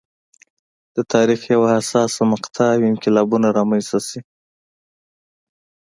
د 0.95 0.97
تاریخ 1.13 1.39
یوه 1.53 1.67
حساسه 1.77 2.21
مقطعه 2.33 2.73
او 2.77 2.81
انقلابونه 2.91 3.47
رامنځته 3.57 3.99
شي. 4.07 4.19